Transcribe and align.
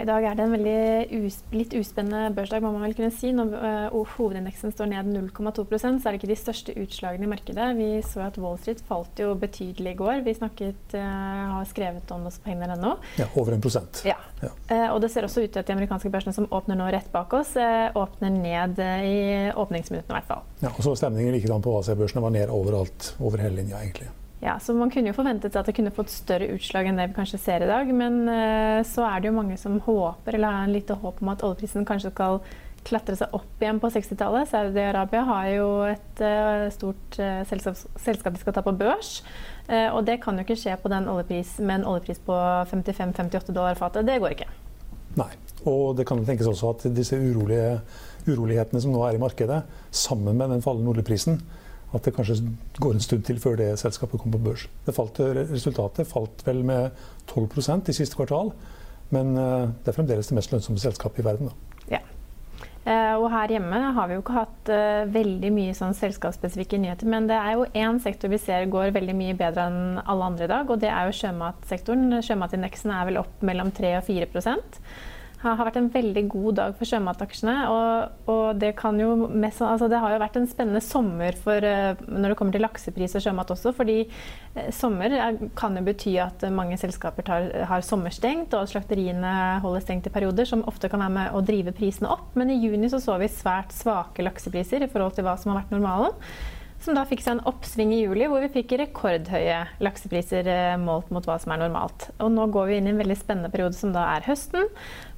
I 0.00 0.06
dag 0.08 0.24
er 0.26 0.36
det 0.36 0.44
en 0.44 0.54
veldig 0.54 1.24
us 1.24 1.36
litt 1.54 1.74
uspennende 1.78 2.32
børsdag, 2.34 2.62
må 2.64 2.72
man 2.74 2.82
vel 2.86 2.96
kunne 2.98 3.12
si. 3.14 3.30
Når 3.34 3.52
uh, 3.54 4.14
hovedindeksen 4.16 4.74
står 4.74 4.90
ned 4.90 5.10
0,2% 5.14 6.00
så 6.02 6.08
er 6.08 6.14
det 6.14 6.20
ikke 6.20 6.30
de 6.32 6.38
største 6.38 6.74
utslagene 6.80 7.28
i 7.28 7.30
markedet. 7.30 7.68
Vi 7.78 7.88
så 8.06 8.24
at 8.26 8.38
Wall 8.42 8.58
Street 8.62 8.82
falt 8.88 9.22
jo 9.22 9.32
betydelig 9.38 9.94
i 9.94 9.98
går. 9.98 10.24
Vi 10.26 10.36
snakket, 10.38 10.96
uh, 10.96 11.04
har 11.58 11.68
skrevet 11.70 12.10
om 12.14 12.26
oss 12.30 12.40
på 12.42 12.50
hegner.no. 12.50 12.96
Ja, 13.20 13.28
over 13.38 13.54
en 13.56 13.64
prosent. 13.64 14.02
Ja. 14.08 14.18
ja. 14.42 14.50
Uh, 14.70 14.88
og 14.94 15.00
det 15.04 15.12
ser 15.14 15.28
også 15.28 15.44
ut 15.44 15.54
til 15.54 15.62
at 15.62 15.70
de 15.70 15.76
amerikanske 15.76 16.10
børsene 16.14 16.34
som 16.36 16.50
åpner 16.50 16.80
nå 16.80 16.90
rett 16.94 17.10
bak 17.14 17.32
oss, 17.38 17.54
åpner 17.54 18.34
ned 18.34 18.80
i 18.80 19.16
åpningsminuttene 19.54 20.10
i 20.10 20.18
hvert 20.18 20.30
fall. 20.30 20.44
Ja, 20.64 20.74
og 20.74 20.82
så 20.82 20.96
Stemningen 20.98 21.34
likedan 21.36 21.62
på 21.64 21.78
Asia-børsene 21.80 22.22
var 22.24 22.34
ned 22.34 22.52
overalt, 22.54 23.14
over 23.20 23.42
hele 23.42 23.60
linja 23.60 23.82
egentlig. 23.82 24.10
Ja, 24.44 24.58
så 24.60 24.74
Man 24.76 24.90
kunne 24.92 25.08
jo 25.08 25.16
forventet 25.16 25.56
at 25.56 25.64
det 25.64 25.72
kunne 25.72 25.92
fått 25.94 26.12
større 26.12 26.50
utslag 26.52 26.90
enn 26.90 26.98
det 27.00 27.08
vi 27.08 27.16
kanskje 27.16 27.40
ser 27.40 27.64
i 27.64 27.70
dag. 27.70 27.88
Men 27.96 28.26
uh, 28.28 28.82
så 28.84 29.06
er 29.08 29.22
det 29.22 29.30
jo 29.30 29.38
mange 29.38 29.56
som 29.60 29.78
håper, 29.80 30.36
eller 30.36 30.52
har 30.52 30.68
en 30.68 30.74
lite 30.74 30.96
håp 31.00 31.22
om 31.24 31.32
at 31.32 31.44
oljeprisen 31.46 31.88
kanskje 31.88 32.12
skal 32.12 32.42
klatre 32.84 33.16
seg 33.16 33.32
opp 33.32 33.62
igjen 33.64 33.80
på 33.80 33.88
60-tallet. 33.94 34.50
Saudi-Arabia 34.50 35.22
har 35.30 35.48
jo 35.54 35.68
et 35.88 36.20
uh, 36.20 36.66
stort 36.74 37.16
uh, 37.16 37.40
selskap, 37.48 37.80
selskap, 37.96 38.36
de 38.36 38.44
skal 38.44 38.56
ta 38.58 38.64
på 38.66 38.76
børs. 38.76 39.22
og 39.64 40.02
det 40.04 40.18
kan 40.20 40.36
jo 40.36 40.42
ikke 40.44 40.58
skje 40.60 40.74
på 40.76 40.90
den 40.92 41.06
oljepris, 41.08 41.54
med 41.64 41.78
en 41.78 41.86
oljepris 41.88 42.18
på 42.26 42.34
55-58 42.68 43.48
dollar 43.48 43.78
fatet. 43.80 44.04
Det 44.04 44.18
går 44.20 44.34
ikke. 44.36 44.50
Nei. 45.16 45.30
Og 45.64 45.94
det 45.96 46.04
kan 46.04 46.20
tenkes 46.26 46.50
også 46.50 46.74
at 46.74 46.84
disse 46.92 47.16
urolige, 47.16 47.78
urolighetene 48.28 48.82
som 48.84 48.92
nå 48.92 49.06
er 49.06 49.16
i 49.16 49.22
markedet, 49.22 49.62
sammen 49.88 50.36
med 50.36 50.52
den 50.52 50.60
fallende 50.60 50.92
oljeprisen, 50.92 51.40
at 51.94 52.06
det 52.06 52.14
kanskje 52.16 52.40
går 52.82 52.96
en 52.96 53.04
stund 53.04 53.26
til 53.26 53.38
før 53.42 53.58
det 53.60 53.68
selskapet 53.80 54.20
kommer 54.20 54.38
på 54.38 54.50
børs. 54.50 54.66
Falt, 54.90 55.20
resultatet 55.52 56.10
falt 56.10 56.42
vel 56.46 56.64
med 56.66 56.90
12% 57.30 57.90
i 57.90 57.96
siste 57.96 58.18
kvartal, 58.18 58.52
men 59.14 59.36
eh, 59.38 59.70
det 59.84 59.92
er 59.92 59.96
fremdeles 59.96 60.30
det 60.30 60.38
mest 60.38 60.52
lønnsomme 60.52 60.82
selskapet 60.82 61.22
i 61.22 61.26
verden. 61.26 61.54
Ja. 61.92 62.02
Uh, 62.84 63.16
og 63.16 63.30
her 63.32 63.54
hjemme 63.54 63.78
har 63.96 64.08
vi 64.10 64.16
jo 64.16 64.20
ikke 64.20 64.34
hatt 64.36 64.70
veldig 65.08 65.50
mye 65.56 65.76
sånn 65.76 65.94
selskapsspesifikke 65.96 66.76
nyheter, 66.82 67.08
men 67.08 67.30
det 67.30 67.38
er 67.38 67.54
jo 67.56 67.64
én 67.72 67.96
sektor 68.04 68.28
vi 68.28 68.40
ser 68.42 68.68
går 68.68 68.92
veldig 68.92 69.14
mye 69.16 69.36
bedre 69.38 69.70
enn 69.70 70.02
alle 70.04 70.28
andre 70.28 70.44
i 70.44 70.52
dag, 70.52 70.68
og 70.68 70.82
det 70.82 70.90
er 70.92 71.08
jo 71.08 71.16
sjømatsektoren. 71.22 72.20
Sjømatindeksen 72.26 72.92
er 72.92 73.08
vel 73.08 73.22
opp 73.22 73.40
mellom 73.46 73.72
3 73.72 73.96
og 74.02 74.04
4 74.10 74.28
har 75.44 75.66
vært 75.68 75.78
en 75.80 75.90
veldig 75.92 76.22
god 76.32 76.56
dag 76.58 76.76
for 76.78 76.88
sjømataksjene. 76.88 77.54
Og, 77.70 78.30
og 78.32 78.60
det, 78.60 78.72
mest, 79.30 79.62
altså 79.64 79.88
det, 79.92 80.00
har 80.02 80.14
jo 80.14 80.22
vært 80.22 80.38
en 80.40 80.48
spennende 80.50 80.82
sommer 80.84 81.36
for, 81.40 81.66
eh, 81.68 82.00
når 82.08 82.32
det 82.32 82.38
kommer 82.40 82.56
til 82.56 82.64
laksepris 82.64 83.16
og 83.18 83.26
sjømat 83.26 83.52
også. 83.54 83.74
Fordi 83.76 83.98
eh, 84.04 84.72
sommer 84.74 85.14
kan 85.58 85.78
jo 85.78 85.84
bety 85.86 86.16
at 86.24 86.46
mange 86.54 86.78
selskaper 86.80 87.26
tar, 87.26 87.50
har 87.70 87.86
sommerstengt, 87.86 88.56
og 88.56 88.70
slakteriene 88.72 89.36
holder 89.64 89.84
stengt 89.84 90.10
i 90.10 90.14
perioder, 90.14 90.48
som 90.48 90.66
ofte 90.70 90.90
kan 90.92 91.04
være 91.04 91.16
med 91.18 91.36
å 91.36 91.44
drive 91.44 91.76
prisene 91.76 92.12
opp. 92.14 92.32
Men 92.38 92.52
i 92.52 92.60
juni 92.62 92.90
så, 92.92 93.02
så 93.02 93.18
vi 93.20 93.30
svært 93.32 93.74
svake 93.76 94.24
laksepriser 94.26 94.84
i 94.84 94.90
forhold 94.90 95.18
til 95.18 95.28
hva 95.28 95.38
som 95.40 95.52
har 95.52 95.62
vært 95.62 95.74
normalen 95.76 96.14
som 96.84 96.96
da 96.96 97.04
fikk 97.08 97.22
seg 97.24 97.36
en 97.36 97.46
oppsving 97.48 97.92
i 97.94 98.02
juli, 98.02 98.26
hvor 98.30 98.42
vi 98.44 98.50
fikk 98.52 98.74
rekordhøye 98.80 99.60
laksepriser 99.84 100.48
eh, 100.50 100.76
målt 100.80 101.10
mot 101.14 101.24
hva 101.26 101.38
som 101.40 101.54
er 101.54 101.62
normalt. 101.64 102.08
Og 102.22 102.32
nå 102.34 102.46
går 102.54 102.70
vi 102.70 102.78
inn 102.78 102.88
i 102.90 102.92
en 102.94 103.00
veldig 103.00 103.16
spennende 103.20 103.50
periode 103.52 103.76
som 103.78 103.94
da 103.94 104.04
er 104.14 104.26
høsten, 104.28 104.68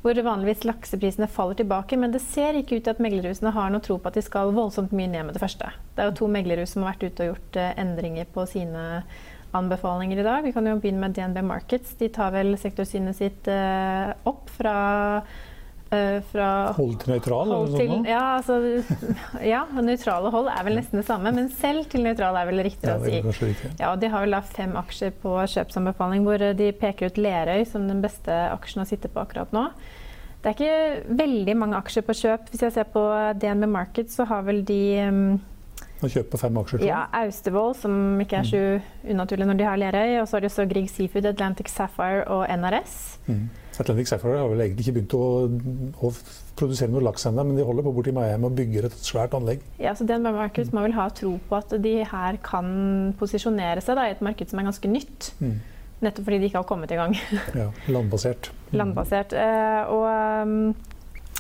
hvor 0.05 0.21
vanligvis 0.29 0.67
lakseprisene 0.69 1.29
faller 1.31 1.59
tilbake. 1.59 1.99
Men 2.01 2.15
det 2.15 2.23
ser 2.25 2.59
ikke 2.59 2.79
ut 2.79 2.87
til 2.87 2.95
at 2.95 3.03
meglerhusene 3.03 3.55
har 3.57 3.73
noe 3.73 3.85
tro 3.85 3.99
på 3.99 4.13
at 4.13 4.19
de 4.19 4.25
skal 4.25 4.55
voldsomt 4.57 4.95
mye 4.97 5.11
ned 5.13 5.29
med 5.29 5.37
det 5.37 5.43
første. 5.43 5.73
Det 5.97 6.05
er 6.05 6.13
jo 6.13 6.21
to 6.23 6.31
meglerhus 6.31 6.77
som 6.77 6.85
har 6.85 6.95
vært 6.95 7.09
ute 7.09 7.27
og 7.27 7.33
gjort 7.35 7.61
eh, 7.63 7.75
endringer 7.83 8.31
på 8.37 8.47
sine 8.51 8.87
anbefalinger 9.57 10.21
i 10.21 10.27
dag. 10.27 10.47
Vi 10.47 10.55
kan 10.55 10.67
jo 10.69 10.79
begynne 10.81 11.03
med 11.03 11.17
DNB 11.17 11.43
Markets. 11.47 11.97
De 11.99 12.11
tar 12.13 12.35
vel 12.35 12.55
sektorsynet 12.61 13.19
sitt 13.19 13.51
eh, 13.51 14.15
opp 14.29 14.51
fra 14.59 14.77
fra 15.87 16.47
hold 16.75 16.97
til 17.03 17.13
nøytral? 17.15 17.53
Hold 17.55 17.77
til, 17.79 17.93
ja, 18.09 18.23
altså, 18.39 18.57
ja, 19.53 19.61
nøytrale 19.79 20.33
hold 20.35 20.51
er 20.51 20.67
vel 20.67 20.79
nesten 20.81 20.99
det 20.99 21.07
samme, 21.07 21.31
men 21.37 21.47
selv 21.55 21.87
til 21.93 22.03
nøytral 22.07 22.39
er 22.41 22.49
vel 22.51 22.65
riktigere 22.67 23.13
ja, 23.13 23.23
å 23.23 23.35
si. 23.37 23.53
Ja, 23.79 23.93
De 24.01 24.11
har 24.11 24.25
vel 24.25 24.35
da 24.35 24.43
fem 24.47 24.75
aksjer 24.81 25.15
på 25.23 25.37
kjøpsanbefaling, 25.55 26.27
hvor 26.27 26.43
de 26.59 26.73
peker 26.77 27.13
ut 27.13 27.21
Lerøy 27.23 27.63
som 27.71 27.87
den 27.87 28.03
beste 28.05 28.35
aksjen 28.51 28.83
å 28.83 28.89
sitte 28.89 29.13
på 29.13 29.23
akkurat 29.23 29.55
nå. 29.55 29.69
Det 30.43 30.53
er 30.53 30.57
ikke 30.57 31.17
veldig 31.19 31.55
mange 31.59 31.79
aksjer 31.81 32.05
på 32.07 32.15
kjøp. 32.15 32.51
Hvis 32.53 32.67
jeg 32.67 32.75
ser 32.77 32.89
på 32.93 33.03
DNB 33.41 33.67
Market, 33.71 34.13
så 34.15 34.27
har 34.31 34.45
vel 34.47 34.61
de 34.67 34.81
um, 35.09 35.39
å 36.05 36.11
kjøpe 36.13 36.39
fem 36.41 36.59
aksjer? 36.61 36.85
Ja, 36.85 37.07
Austevoll, 37.23 37.73
som 37.79 38.21
ikke 38.21 38.43
er 38.43 38.49
så 38.49 38.63
mm. 38.77 38.91
unaturlig 39.15 39.49
når 39.49 39.61
de 39.61 39.67
har 39.67 39.81
Lerøy. 39.81 40.19
Og 40.21 40.29
så 40.29 40.37
har 40.37 40.45
de 40.45 40.51
også 40.51 40.67
Grieg 40.71 40.91
Seafood, 40.93 41.29
Atlantic 41.29 41.73
Sapphire 41.73 42.27
og 42.33 42.45
NRS. 42.53 42.99
Mm. 43.31 43.47
Atlantic 43.83 44.11
Sapphire 44.11 44.41
har 44.41 44.51
vel 44.51 44.63
egentlig 44.65 44.87
ikke 44.87 44.97
begynt 44.97 45.17
å, 45.19 45.27
å 46.07 46.11
produsere 46.57 46.93
noe 46.93 47.05
laks 47.05 47.27
ennå, 47.29 47.45
men 47.47 47.59
de 47.59 47.67
holder 47.67 47.87
på 47.87 47.93
borti 47.99 48.15
Miami 48.17 48.49
og 48.49 48.57
bygger 48.59 48.89
et 48.89 48.99
svært 49.05 49.37
anlegg. 49.37 49.65
Ja, 49.83 49.95
så 49.97 50.07
DNB 50.09 50.33
Markets 50.37 50.73
må 50.75 50.85
vel 50.87 50.97
ha 50.97 51.09
tro 51.15 51.37
på 51.49 51.59
at 51.59 51.75
de 51.85 51.97
her 52.09 52.41
kan 52.45 52.69
posisjonere 53.21 53.85
seg 53.85 53.99
da, 53.99 54.09
i 54.09 54.17
et 54.17 54.25
marked 54.25 54.53
som 54.53 54.63
er 54.63 54.69
ganske 54.71 54.91
nytt. 54.91 55.31
Mm. 55.41 55.57
Nettopp 56.05 56.27
fordi 56.29 56.41
de 56.43 56.51
ikke 56.51 56.61
har 56.61 56.69
kommet 56.69 56.93
i 56.93 56.99
gang. 56.99 57.17
ja, 57.57 57.71
Landbasert. 57.89 58.51
Landbasert. 58.81 59.33
Eh, 59.37 59.93
og 59.93 60.05
um, 60.45 60.75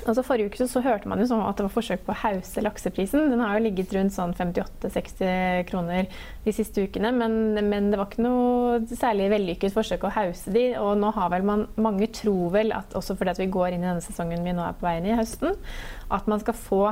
Altså 0.04 0.22
Forrige 0.22 0.50
uke 0.50 0.66
så, 0.68 0.80
hørte 0.84 1.08
man 1.08 1.18
jo 1.18 1.26
sånn 1.30 1.42
at 1.42 1.56
det 1.58 1.64
var 1.66 1.72
forsøk 1.72 2.02
på 2.06 2.12
å 2.12 2.18
hause 2.20 2.62
lakseprisen. 2.62 3.30
Den 3.32 3.40
har 3.42 3.56
jo 3.56 3.64
ligget 3.64 3.94
rundt 3.96 4.14
sånn 4.14 4.34
58-60 4.36 5.64
kroner 5.70 6.10
de 6.44 6.54
siste 6.54 6.84
ukene, 6.84 7.10
men, 7.16 7.56
men, 7.56 7.88
det 7.90 7.98
var 7.98 8.10
ikke 8.10 8.26
noe 8.26 8.82
særlig 8.92 9.30
vellykket 9.32 9.74
forsøk 9.74 10.06
å 10.06 10.12
hause 10.14 10.52
de. 10.54 10.68
Og 10.82 10.94
nå 11.00 11.10
har 11.16 11.32
vel 11.32 11.46
man 11.48 11.66
Mange 11.80 12.10
tror 12.14 12.52
vel 12.54 12.70
at 12.76 12.94
også 12.98 13.16
fordi 13.18 13.32
at 13.32 13.40
vi 13.40 13.50
går 13.52 13.74
inn 13.74 13.84
i 13.84 13.88
denne 13.88 14.04
sesongen 14.04 14.44
vi 14.46 14.54
nå 14.54 14.62
er 14.66 14.76
på 14.76 14.86
vei 14.86 14.98
inn 15.00 15.08
i 15.10 15.16
høsten, 15.18 15.56
at 16.12 16.30
man 16.30 16.42
skal 16.42 16.58
få 16.58 16.82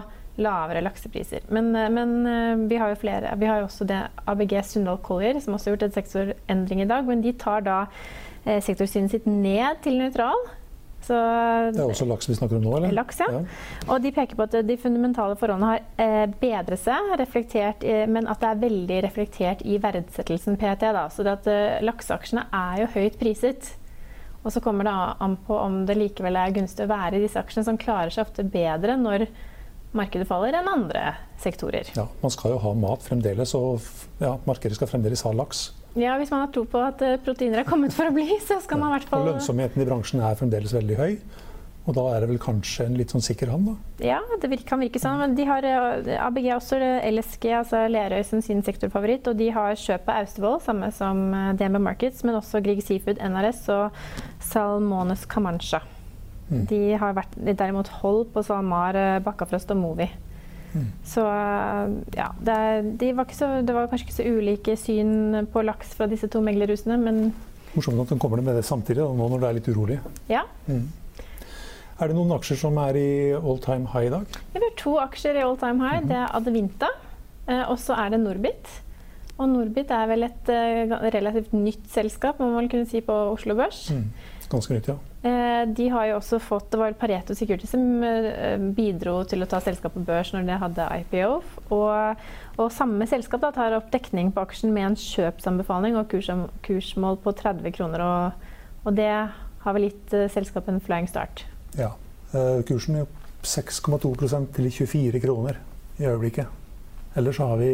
lavere 0.41 0.83
laksepriser. 0.83 1.47
Men, 1.55 1.71
men 1.95 2.67
vi 2.71 2.81
har 2.81 2.91
jo 2.91 2.99
flere. 3.05 3.37
Vi 3.39 3.47
har 3.47 3.61
jo 3.61 3.69
også 3.69 3.87
det 3.87 4.00
ABG 4.27 4.57
Sundal 4.67 4.99
Collier, 5.05 5.39
som 5.43 5.55
også 5.55 5.71
har 5.71 5.77
gjort 5.77 5.89
en 5.89 5.97
sektorendring 6.00 6.83
i 6.83 6.91
dag. 6.91 7.07
Men 7.07 7.23
de 7.23 7.37
tar 7.39 7.62
da 7.67 7.79
eh, 8.43 8.59
sektorsynet 8.65 9.15
sitt 9.15 9.31
ned 9.31 9.85
til 9.87 10.00
nøytral. 10.03 10.49
Så, 11.05 11.17
det 11.75 11.83
er 11.83 11.91
også 11.93 12.06
laks 12.09 12.29
vi 12.31 12.37
snakker 12.39 12.56
om 12.59 12.65
nå? 12.65 12.75
eller? 12.79 12.95
Laks, 12.97 13.21
ja. 13.21 13.29
ja. 13.37 13.43
Og 13.91 14.01
de 14.05 14.12
peker 14.15 14.39
på 14.39 14.47
at 14.47 14.56
de 14.65 14.77
fundamentale 14.81 15.37
forholdene 15.41 15.73
har 15.75 15.83
eh, 16.01 16.27
bedret 16.41 16.81
seg, 16.81 17.12
reflektert, 17.21 17.85
eh, 17.85 18.05
men 18.09 18.29
at 18.31 18.41
det 18.41 18.51
er 18.51 18.62
veldig 18.65 19.01
reflektert 19.09 19.65
i 19.69 19.79
verdsettelsen 19.83 20.56
PT. 20.61 20.93
Da. 20.97 21.06
Så 21.12 21.27
det 21.27 21.39
at 21.41 21.49
eh, 21.53 21.81
lakseaksjene 21.85 22.47
er 22.56 22.85
jo 22.85 22.93
høyt 22.97 23.19
priset. 23.21 23.75
Og 24.45 24.53
så 24.53 24.61
kommer 24.65 24.85
det 24.85 24.95
an 25.25 25.39
på 25.47 25.56
om 25.56 25.83
det 25.89 25.97
likevel 25.97 26.37
er 26.37 26.53
gunstig 26.56 26.85
å 26.85 26.93
være 26.93 27.19
i 27.19 27.25
disse 27.25 27.41
aksjene, 27.41 27.65
som 27.69 27.81
klarer 27.81 28.12
seg 28.12 28.27
ofte 28.27 28.45
bedre 28.45 28.97
når 29.00 29.27
markedet 29.97 30.27
faller 30.29 30.57
enn 30.59 30.69
andre 30.69 31.15
sektorer. 31.41 31.89
Ja, 31.97 32.09
Man 32.21 32.33
skal 32.35 32.57
jo 32.57 32.61
ha 32.65 32.75
mat 32.77 33.05
fremdeles, 33.07 33.55
og 33.57 33.85
ja, 34.21 34.35
markedet 34.49 34.77
skal 34.81 34.91
fremdeles 34.91 35.25
ha 35.25 35.33
laks. 35.37 35.69
Ja, 35.94 36.17
Hvis 36.19 36.32
man 36.35 36.43
har 36.43 36.52
tro 36.55 36.64
på 36.67 36.81
at 36.82 37.02
eh, 37.06 37.17
proteiner 37.23 37.62
er 37.62 37.69
kommet 37.69 37.94
for 37.94 38.11
å 38.11 38.14
bli, 38.14 38.26
så 38.43 38.58
skal 38.62 38.81
man 38.81 38.91
i 38.91 38.99
hvert 38.99 39.11
fall 39.11 39.23
og 39.23 39.35
Lønnsomheten 39.35 39.82
i 39.82 39.88
bransjen 39.88 40.23
er 40.26 40.38
fremdeles 40.38 40.75
veldig 40.75 40.96
høy. 40.99 41.12
Og 41.85 41.93
da 41.99 42.05
er 42.14 42.25
det 42.25 42.31
vel 42.31 42.41
kanskje 42.41 42.87
en 42.88 42.94
litt 42.96 43.12
sånn 43.12 43.23
sikker 43.23 43.50
havn, 43.52 43.67
da? 43.69 44.05
Ja, 44.06 44.19
det 44.41 44.49
kan 44.64 44.81
virke 44.81 45.00
sånn. 45.02 45.19
Men 45.20 45.35
de 45.37 45.44
har 45.44 45.67
ABG 45.69 46.49
også 46.55 46.79
LSG, 46.81 47.50
altså 47.58 47.82
Lerøy 47.93 48.23
som 48.25 48.41
sin 48.43 48.64
sektorfavoritt. 48.64 49.29
Og 49.29 49.37
de 49.37 49.50
har 49.52 49.76
kjøp 49.76 50.08
av 50.08 50.23
Austevoll, 50.23 50.56
samme 50.64 50.88
som 50.96 51.20
DNB 51.61 51.82
Markets, 51.85 52.25
men 52.25 52.40
også 52.40 52.62
Grieg 52.64 52.81
Seafood, 52.87 53.20
NRS 53.20 53.67
og 53.76 54.00
Salmones 54.49 55.26
Camancha. 55.29 55.82
Mm. 56.49 56.64
De 56.73 56.81
har 57.05 57.19
vært 57.20 57.37
derimot 57.44 57.93
hold 58.00 58.31
på 58.32 58.47
SalMar, 58.49 58.97
Bakkafrost 59.26 59.76
og 59.76 59.82
Movi. 59.85 60.08
Mm. 60.75 60.87
Så 61.06 61.23
ja, 62.17 62.29
det, 62.43 62.59
de 63.00 63.12
var 63.15 63.31
så, 63.32 63.50
det, 63.62 63.75
var 63.75 63.88
kanskje 63.91 64.09
ikke 64.09 64.17
så 64.17 64.26
ulike 64.26 64.76
syn 64.79 65.47
på 65.53 65.62
laks 65.62 65.94
fra 65.94 66.09
disse 66.11 66.29
to 66.31 66.43
meglerhusene, 66.44 66.99
men 67.00 67.29
Morsomt 67.75 67.99
at 68.05 68.12
de 68.12 68.19
kommer 68.23 68.38
med 68.38 68.55
det 68.55 68.67
samtidig, 68.67 69.03
nå 69.03 69.26
når 69.31 69.41
det 69.43 69.49
er 69.49 69.56
litt 69.56 69.69
urolig. 69.75 69.97
Ja. 70.31 70.44
Mm. 70.71 70.85
Er 71.94 72.11
det 72.11 72.15
noen 72.15 72.35
aksjer 72.37 72.59
som 72.59 72.79
er 72.82 72.99
i 72.99 73.09
all 73.35 73.59
time 73.62 73.91
high 73.91 74.06
i 74.06 74.12
dag? 74.12 74.38
Vi 74.53 74.62
har 74.62 74.76
to 74.79 74.94
aksjer 75.03 75.38
i 75.38 75.43
all 75.43 75.59
time 75.59 75.82
high. 75.82 75.99
Mm 75.99 76.05
-hmm. 76.05 76.09
Det 76.09 76.17
er 76.17 76.37
Advinta, 76.37 76.88
eh, 77.49 77.71
og 77.71 77.79
så 77.79 77.94
er 77.94 78.11
det 78.11 78.21
Norbit. 78.21 78.84
Og 79.35 79.49
Norbit 79.51 79.91
er 79.91 80.07
vel 80.07 80.29
et 80.29 80.51
uh, 80.53 80.95
relativt 81.11 81.55
nytt 81.57 81.89
selskap, 81.91 82.39
må 82.39 82.53
man 82.55 82.69
kunne 82.71 82.87
si, 82.87 83.01
på 83.03 83.15
Oslo 83.33 83.57
Børs. 83.59 83.89
Mm. 83.91 84.07
Ganske 84.53 84.77
nytt, 84.77 84.91
ja. 84.93 84.95
Uh, 85.25 85.65
de 85.75 85.89
har 85.91 86.07
jo 86.11 86.19
også 86.21 86.39
fått, 86.39 86.69
Det 86.71 86.79
var 86.79 86.95
Pareto 87.01 87.35
Security 87.35 87.67
som 87.67 87.83
uh, 88.05 88.55
bidro 88.77 89.17
til 89.27 89.43
å 89.43 89.49
ta 89.51 89.59
selskapet 89.65 89.99
på 89.99 90.07
børs 90.07 90.31
når 90.37 90.47
det 90.47 90.61
hadde 90.63 90.89
IPO. 91.01 91.33
Og, 91.75 92.23
og 92.61 92.71
samme 92.77 93.09
selskap 93.11 93.43
da, 93.43 93.51
tar 93.57 93.75
opp 93.81 93.91
dekning 93.95 94.31
på 94.35 94.45
aksjen 94.45 94.75
med 94.77 94.93
en 94.93 94.99
kjøpsanbefaling 95.03 95.99
og 95.99 96.07
kurs, 96.15 96.31
kursmål 96.67 97.19
på 97.27 97.35
30 97.43 97.75
kroner. 97.75 98.07
Og, 98.07 98.49
og 98.87 98.95
det 99.01 99.11
har 99.11 99.79
vel 99.79 99.89
gitt 99.89 100.15
selskapet 100.31 100.77
en 100.77 100.83
flying 100.85 101.11
start. 101.11 101.47
Ja. 101.75 101.91
Kursen 102.69 103.01
er 103.01 103.07
opp 103.09 103.23
6,2% 103.47 104.53
til 104.55 104.71
24 104.71 105.21
kroner 105.23 105.59
i 105.99 106.07
øyeblikket. 106.07 106.47
Ellers 107.19 107.39
har 107.39 107.57
vi 107.61 107.71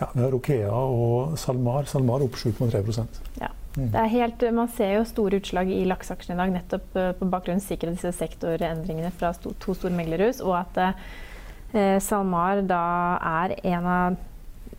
ja, 0.00 0.08
vi 0.12 0.24
har 0.24 0.34
Okea 0.36 0.72
og 0.72 1.36
SalMar. 1.40 1.86
SalMar 1.90 2.24
opp 2.26 2.36
7,3% 2.38 3.20
ja. 3.40 3.52
Mm. 3.76 3.90
Det 3.92 4.00
er 4.00 4.12
helt, 4.12 4.44
Man 4.56 4.70
ser 4.72 4.94
jo 4.94 5.04
store 5.04 5.40
utslag 5.40 5.68
i 5.68 5.82
lakseaksjene 5.88 6.36
i 6.36 6.40
dag 6.40 6.52
nettopp 6.54 6.94
uh, 6.96 7.10
på 7.18 7.28
bakgrunn 7.28 7.60
av 7.60 7.90
disse 7.90 8.12
sektorendringene 8.16 9.10
fra 9.12 9.34
to, 9.36 9.52
to 9.60 9.74
store 9.76 9.92
meglerhus, 9.92 10.40
og 10.40 10.54
at 10.62 10.78
eh, 11.74 11.98
SalMar 12.00 12.62
da 12.64 12.84
er 13.20 13.56
en 13.74 13.88
av 13.90 14.16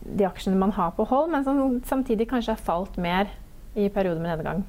de 0.02 0.26
aksjene 0.26 0.58
man 0.58 0.74
har 0.74 0.96
på 0.96 1.06
hold, 1.06 1.30
men 1.30 1.46
som 1.46 1.78
samtidig 1.86 2.26
kanskje 2.30 2.56
har 2.56 2.64
falt 2.64 2.98
mer 2.98 3.30
i 3.78 3.86
perioder 3.92 4.20
med 4.24 4.34
nedgang. 4.34 4.64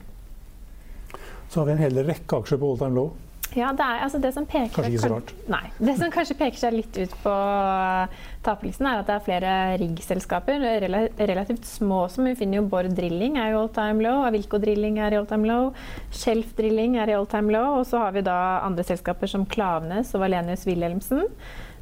Så 1.49 1.61
har 1.61 1.65
vi 1.65 1.73
en 1.73 1.81
hel 1.81 1.97
rekke 2.05 2.43
aksjer 2.43 2.61
på 2.61 2.69
all 2.69 2.77
time 2.77 2.99
low. 2.99 3.13
Ja, 3.57 3.71
det, 3.73 3.81
er, 3.81 4.03
altså 4.05 4.19
det 4.21 4.29
som 4.35 4.45
peker 4.45 4.69
Kanskje 4.75 4.91
ikke 4.91 5.01
så 5.01 5.11
rart. 5.13 5.31
Nei. 5.49 5.63
Det 5.81 5.95
som 5.97 6.11
kanskje 6.13 6.35
peker 6.37 6.59
seg 6.61 6.75
litt 6.75 6.99
ut 6.99 7.15
på 7.23 7.35
taperlisten, 8.45 8.85
er 8.85 9.01
at 9.01 9.09
det 9.09 9.15
er 9.15 9.23
flere 9.25 9.53
riggselskaper, 9.81 10.65
relativt 11.17 11.65
små 11.65 12.03
som 12.13 12.29
vi 12.29 12.35
finner 12.37 12.61
jo 12.61 12.67
Bård 12.69 12.91
Drilling 12.97 13.39
er 13.41 13.53
i 13.53 13.57
all 13.57 13.71
time 13.73 14.03
low, 14.05 14.21
Avilco 14.27 14.59
Drilling 14.61 14.99
er 15.01 15.15
i 15.15 15.19
all 15.19 15.27
time 15.29 15.49
low, 15.49 15.71
Shelf 16.13 16.53
Drilling 16.59 16.99
er 17.01 17.09
i 17.09 17.17
all 17.17 17.27
time 17.29 17.53
low, 17.55 17.79
og 17.79 17.87
så 17.89 18.03
har 18.05 18.13
vi 18.15 18.25
da 18.27 18.37
andre 18.67 18.85
selskaper 18.85 19.31
som 19.31 19.47
Klavenes 19.49 20.13
og 20.13 20.23
Valenius 20.25 20.67
Wilhelmsen. 20.69 21.25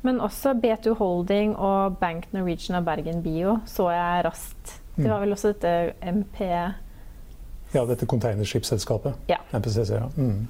Men 0.06 0.22
også 0.24 0.54
B2 0.62 0.94
Holding 1.00 1.56
og 1.58 1.98
Bank 2.00 2.30
Norwegian 2.32 2.78
og 2.80 2.86
Bergen 2.86 3.24
Bio 3.26 3.58
så 3.68 3.90
jeg 3.92 4.28
raskt. 4.28 4.78
Det 4.98 5.10
var 5.10 5.22
vel 5.22 5.36
også 5.36 5.52
dette 5.54 5.94
MP... 6.02 6.40
Ja, 7.74 7.84
dette 7.86 8.08
containerskipsselskapet. 8.10 9.14
Ja. 9.30 9.38
MPCC. 9.54 9.90
ja. 9.94 10.08
Mm. 10.16 10.48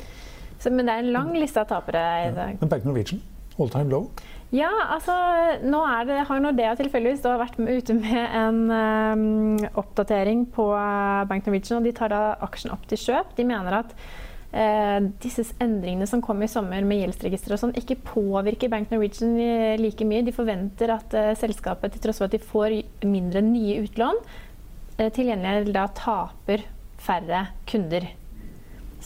Så, 0.59 0.74
men 0.74 0.88
det 0.88 0.95
er 0.95 1.06
en 1.06 1.13
lang 1.13 1.33
liste 1.38 1.62
av 1.62 1.69
tapere 1.69 2.04
i 2.25 2.33
dag. 2.36 2.57
Men 2.62 2.71
Bank 2.71 2.88
Norwegian, 2.88 3.21
all 3.57 3.69
time 3.74 3.92
low? 3.94 4.09
Ja, 4.56 4.69
altså 4.94 5.13
nå 5.68 5.81
det, 6.07 6.21
har 6.30 6.39
Nordea 6.39 6.75
tilfeldigvis 6.80 7.25
vært 7.25 7.57
med, 7.59 7.81
ute 7.81 7.98
med 7.98 8.21
en 8.39 8.62
um, 8.71 9.57
oppdatering 9.75 10.45
på 10.56 10.69
uh, 10.71 11.25
Bank 11.27 11.50
Norwegian, 11.50 11.81
og 11.81 11.88
de 11.88 11.92
tar 11.95 12.13
da 12.13 12.21
aksjen 12.45 12.71
opp 12.71 12.86
til 12.88 13.01
kjøp. 13.01 13.33
De 13.36 13.44
mener 13.48 13.75
at 13.81 13.92
uh, 14.56 15.04
disse 15.19 15.50
endringene 15.63 16.07
som 16.07 16.24
kom 16.24 16.39
i 16.45 16.48
sommer 16.51 16.88
med 16.88 17.01
gjeldsregister 17.01 17.57
og 17.57 17.60
sånn, 17.65 17.75
ikke 17.75 18.00
påvirker 18.07 18.71
Bank 18.71 18.94
Norwegian 18.94 19.36
like 19.81 20.07
mye. 20.07 20.24
De 20.24 20.36
forventer 20.36 20.95
at 20.95 21.18
uh, 21.18 21.33
selskapet, 21.36 21.98
til 21.98 22.07
tross 22.07 22.24
for 22.24 22.31
at 22.31 22.38
de 22.38 22.39
får 22.39 22.80
mindre 23.03 23.44
nye 23.44 23.81
utlån, 23.83 24.24
uh, 25.01 25.10
til 25.12 25.27
gjengjeld 25.27 25.75
da 25.75 25.89
taper 26.00 26.63
færre 27.03 27.50
kunder. 27.68 28.07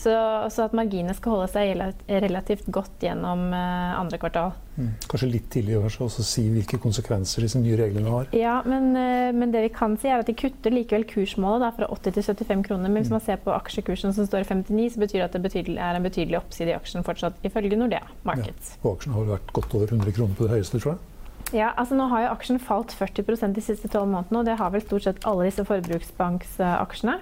Så, 0.02 0.62
at 0.64 0.74
marginene 0.74 1.14
skal 1.14 1.36
holde 1.36 1.48
seg 1.52 1.78
relativt 2.24 2.66
godt 2.74 3.04
gjennom 3.04 3.44
uh, 3.54 4.00
andre 4.00 4.18
kvartal. 4.18 4.54
Mm. 4.74 4.88
Kanskje 5.06 5.28
litt 5.28 5.46
tidlig 5.52 5.76
å 5.78 6.08
si 6.10 6.46
hvilke 6.50 6.80
konsekvenser 6.82 7.44
disse 7.44 7.60
nye 7.60 7.76
reglene 7.78 8.10
har. 8.10 8.30
Ja, 8.34 8.56
men, 8.66 8.90
uh, 8.96 9.30
men, 9.36 9.52
det 9.54 9.66
vi 9.68 9.72
kan 9.76 9.94
si 10.00 10.10
er 10.10 10.24
at 10.24 10.30
de 10.30 10.34
kutter 10.38 10.74
likevel 10.74 11.06
kursmålet 11.08 11.62
da, 11.66 11.70
fra 11.76 11.90
80 11.94 12.16
til 12.18 12.26
75 12.32 12.66
kroner. 12.66 12.88
Men 12.88 13.04
hvis 13.04 13.12
mm. 13.12 13.16
man 13.18 13.24
ser 13.28 13.38
på 13.44 13.54
aksjekursen 13.54 14.16
som 14.16 14.26
står 14.26 14.42
i 14.42 14.50
59, 14.50 14.96
så 14.96 15.04
betyr 15.04 15.22
det 15.22 15.28
at 15.28 15.38
det 15.38 15.64
er 15.76 16.00
en 16.00 16.08
betydelig 16.08 16.40
oppside 16.40 16.74
i 16.74 16.76
aksjen 16.76 17.06
fortsatt, 17.06 17.38
ifølge 17.46 17.78
Nordea 17.78 18.02
Markets. 18.26 18.74
Ja, 18.74 18.82
og 18.82 18.96
aksjen 18.96 19.14
har 19.14 19.32
vært 19.36 19.54
godt 19.54 19.78
over 19.78 19.94
100 19.94 20.18
kroner 20.18 20.38
på 20.38 20.48
det 20.48 20.56
høyeste, 20.56 20.82
tror 20.82 20.96
jeg. 20.96 21.06
Ja, 21.52 21.72
altså 21.76 21.96
Nå 21.98 22.06
har 22.08 22.24
jo 22.24 22.32
aksjen 22.32 22.60
falt 22.62 22.94
40 22.96 23.52
de 23.52 23.64
siste 23.64 23.88
tolv 23.92 24.08
månedene, 24.08 24.40
og 24.40 24.48
det 24.48 24.58
har 24.58 24.72
vel 24.72 24.84
stort 24.84 25.04
sett 25.04 25.24
alle 25.28 25.46
disse 25.50 25.64
forbruksbanksaksjene. 25.68 27.18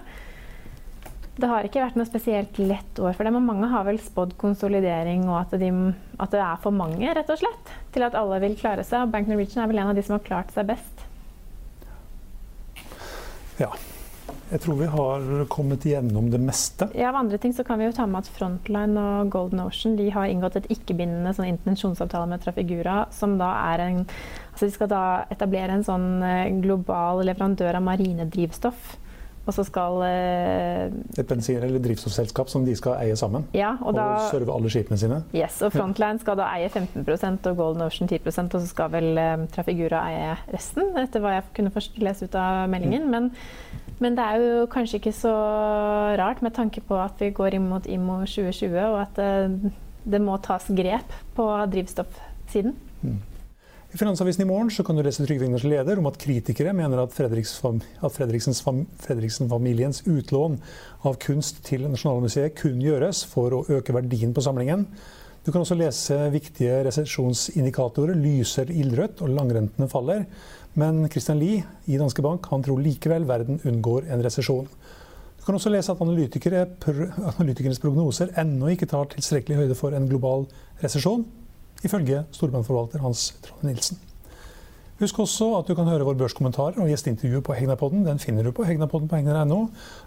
Det 1.40 1.48
har 1.48 1.64
ikke 1.64 1.80
vært 1.80 1.96
noe 1.96 2.08
spesielt 2.08 2.58
lett 2.60 2.98
år 3.00 3.14
for 3.16 3.26
dem. 3.26 3.38
Og 3.38 3.46
mange 3.46 3.68
har 3.72 3.86
vel 3.86 4.00
spådd 4.02 4.34
konsolidering 4.40 5.26
og 5.30 5.38
at, 5.42 5.54
de, 5.60 5.70
at, 6.18 6.32
det 6.34 6.42
er 6.44 6.58
for 6.64 6.76
mange, 6.76 7.06
rett 7.16 7.32
og 7.32 7.40
slett, 7.40 7.76
til 7.94 8.04
at 8.04 8.18
alle 8.18 8.40
vil 8.42 8.58
klare 8.60 8.84
seg. 8.86 9.06
Og 9.06 9.14
Bank 9.14 9.30
Norwegian 9.30 9.64
er 9.64 9.70
vel 9.70 9.80
en 9.80 9.92
av 9.92 9.96
de 9.96 10.04
som 10.04 10.18
har 10.18 10.26
klart 10.26 10.52
seg 10.56 10.68
best. 10.72 11.06
Ja. 13.60 13.72
Jeg 14.50 14.64
tror 14.64 14.80
vi 14.80 14.86
har 14.90 15.26
kommet 15.50 15.84
gjennom 15.86 16.26
det 16.32 16.40
meste. 16.42 16.88
Ja, 16.98 17.12
Av 17.12 17.20
andre 17.20 17.38
ting 17.38 17.52
så 17.54 17.62
kan 17.66 17.78
vi 17.78 17.86
jo 17.86 17.94
ta 17.94 18.06
med 18.10 18.24
at 18.24 18.30
Frontline 18.34 18.98
og 18.98 19.30
Golden 19.30 19.62
Ocean 19.62 19.94
de 19.98 20.08
har 20.10 20.26
inngått 20.26 20.58
et 20.58 20.66
ikke-bindende 20.74 21.30
sånn 21.36 21.52
intensjonsavtale 21.52 22.26
med 22.32 22.42
Trafigura, 22.42 23.04
som 23.14 23.38
da 23.40 23.52
er 23.72 23.86
en 23.86 24.00
Altså 24.50 24.66
de 24.66 24.74
skal 24.74 24.88
da 24.90 25.04
etablere 25.32 25.72
en 25.72 25.84
sånn 25.86 26.08
eh, 26.26 26.50
global 26.60 27.22
leverandør 27.24 27.78
av 27.78 27.84
marinedrivstoff 27.86 28.96
og 29.48 29.54
så 29.56 29.64
skal 29.64 30.02
eh, 30.04 30.92
Et 31.18 31.26
bensin- 31.26 31.62
eller 31.62 31.80
drivstoffselskap 31.82 32.50
som 32.52 32.64
de 32.66 32.74
skal 32.76 32.98
eie 33.00 33.16
sammen? 33.16 33.46
Ja, 33.56 33.72
og, 33.80 33.94
og 33.94 33.96
da, 33.96 34.06
serve 34.30 34.52
alle 34.54 34.70
skipene 34.72 34.98
sine? 35.00 35.22
Yes, 35.34 35.60
og 35.64 35.72
Frontline 35.74 36.20
skal 36.22 36.38
da 36.38 36.50
eie 36.54 36.68
15% 36.68 37.48
og 37.50 37.56
Golden 37.58 37.86
Ocean 37.86 38.10
10% 38.10 38.54
og 38.54 38.60
så 38.60 38.66
skal 38.68 38.92
vel 38.92 39.18
eh, 39.18 39.46
Trafigura 39.54 40.04
eie 40.10 40.36
resten, 40.52 40.92
etter 41.00 41.24
hva 41.24 41.38
jeg 41.38 41.48
kunne 41.56 41.72
først 41.74 41.98
lese 42.02 42.28
ut 42.28 42.36
av 42.38 42.68
meldingen. 42.70 43.08
Mm. 43.08 43.16
Men, 43.16 43.30
men, 44.00 44.18
det 44.18 44.26
er 44.26 44.44
jo 44.44 44.68
kanskje 44.72 45.00
ikke 45.00 45.16
så 45.16 45.34
rart 46.20 46.44
med 46.44 46.54
tanke 46.56 46.84
på 46.84 47.00
at 47.00 47.20
vi 47.20 47.32
går 47.34 47.56
inn 47.56 47.68
mot 47.72 47.88
IMO 47.88 48.20
2020, 48.26 48.78
og 48.84 49.00
at 49.06 49.18
det, 49.18 49.72
det 50.04 50.20
må 50.22 50.36
tas 50.44 50.68
grep 50.68 51.16
på 51.36 51.48
drivstoffsiden. 51.72 52.76
Mm. 53.00 53.18
I 53.90 53.98
Finansavisen 53.98 54.44
i 54.44 54.46
morgen 54.46 54.70
kan 54.86 54.94
du 54.94 55.02
lese 55.02 55.24
Trygve 55.26 55.48
Ingers 55.48 55.64
leder 55.66 55.98
om 55.98 56.06
at 56.06 56.14
kritikere 56.22 56.70
mener 56.78 57.00
at, 57.02 57.10
Fredriksen-familiens 57.10 59.98
utlån 60.06 60.62
av 61.10 61.18
kunst 61.18 61.58
til 61.66 61.90
Nasjonalmuseet 61.90 62.54
kun 62.60 62.78
gjøres 62.78 63.26
for 63.26 63.50
å 63.56 63.64
øke 63.66 63.90
verdien 63.96 64.30
på 64.36 64.44
samlingen. 64.46 64.86
Du 65.42 65.50
kan 65.50 65.58
også 65.64 65.74
lese 65.74 66.30
viktige 66.30 66.86
resesjonsindikatorer. 66.86 68.14
Lyser 68.14 68.70
ildrødt, 68.70 69.26
og 69.26 69.34
langrentene 69.34 69.90
faller. 69.90 70.22
Men 70.78 71.10
Christian 71.10 71.42
Lie 71.42 71.58
i 71.90 71.98
Danske 71.98 72.22
Bank 72.22 72.46
han 72.52 72.62
tror 72.62 72.78
likevel 72.78 73.26
verden 73.26 73.58
unngår 73.66 74.06
en 74.06 74.22
resesjon. 74.22 74.70
Du 75.40 75.44
kan 75.48 75.58
også 75.58 75.72
lese 75.74 75.90
at 75.90 75.98
analytikernes 76.06 77.82
prognoser 77.82 78.30
ennå 78.38 78.70
ikke 78.70 78.86
tar 78.94 79.10
tilstrekkelig 79.16 79.64
høyde 79.64 79.74
for 79.82 79.90
en 79.98 80.06
global 80.06 80.46
resesjon 80.78 81.26
ifølge 81.86 82.24
storbankforvalter 82.36 83.02
Hans 83.04 83.30
Trond 83.44 83.68
Nilsen. 83.68 83.98
Husk 85.00 85.18
også 85.18 85.46
at 85.56 85.68
du 85.68 85.74
kan 85.74 85.88
høre 85.88 86.04
våre 86.04 86.18
børskommentarer 86.20 86.76
og 86.82 86.90
gjesteintervjuer 86.90 87.40
på 87.40 87.56
Hegnapodden. 87.56 88.02
Den 88.04 88.18
finner 88.20 88.44
du 88.44 88.52
på 88.52 88.66
hegnapodden 88.68 89.08
på 89.08 89.16
hegnar.no. 89.16 89.62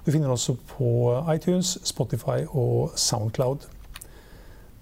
Du 0.06 0.12
finner 0.12 0.30
også 0.30 0.54
på 0.76 1.16
iTunes, 1.34 1.80
Spotify 1.84 2.46
og 2.50 2.92
Soundcloud. 2.96 3.66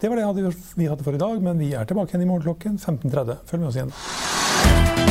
Det 0.01 0.09
var 0.09 0.19
det 0.35 0.51
vi 0.75 0.89
hadde 0.89 1.03
for 1.03 1.15
i 1.15 1.21
dag, 1.21 1.41
men 1.41 1.59
vi 1.59 1.71
er 1.73 1.87
tilbake 1.87 2.11
igjen 2.11 2.27
i 2.27 2.29
morgen 2.33 2.43
klokken 2.43 2.79
15.30. 2.81 3.39
Følg 3.45 3.61
med 3.61 3.69
oss 3.71 3.79
igjen. 3.79 5.10